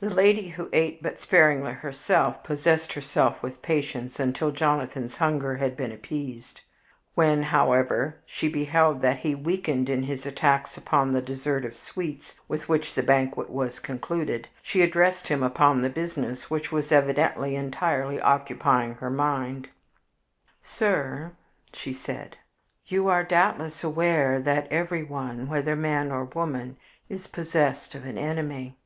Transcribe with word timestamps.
The 0.00 0.10
lady, 0.10 0.48
who 0.48 0.68
ate 0.72 1.04
but 1.04 1.20
sparingly 1.20 1.70
herself, 1.72 2.42
possessed 2.42 2.94
herself 2.94 3.44
with 3.44 3.62
patience 3.62 4.18
until 4.18 4.50
Jonathan's 4.50 5.14
hunger 5.18 5.58
had 5.58 5.76
been 5.76 5.92
appeased. 5.92 6.62
When, 7.14 7.44
however, 7.44 8.16
she 8.26 8.48
beheld 8.48 9.02
that 9.02 9.18
he 9.20 9.36
weakened 9.36 9.88
in 9.88 10.02
his 10.02 10.26
attacks 10.26 10.76
upon 10.76 11.12
the 11.12 11.22
dessert 11.22 11.64
of 11.64 11.76
sweets 11.76 12.34
with 12.48 12.68
which 12.68 12.92
the 12.94 13.04
banquet 13.04 13.48
was 13.48 13.78
concluded, 13.78 14.48
she 14.64 14.82
addressed 14.82 15.28
him 15.28 15.44
upon 15.44 15.80
the 15.80 15.90
business 15.90 16.50
which 16.50 16.72
was 16.72 16.90
evidently 16.90 17.54
entirely 17.54 18.20
occupying 18.20 18.94
her 18.94 19.10
mind. 19.10 19.68
"Sir," 20.64 21.30
said 21.72 22.36
she, 22.88 22.94
"you 22.96 23.06
are 23.06 23.22
doubtless 23.22 23.84
aware 23.84 24.40
that 24.40 24.66
everyone, 24.72 25.46
whether 25.46 25.76
man 25.76 26.10
or 26.10 26.24
woman, 26.24 26.76
is 27.08 27.28
possessed 27.28 27.94
of 27.94 28.04
an 28.04 28.18
enemy. 28.18 28.76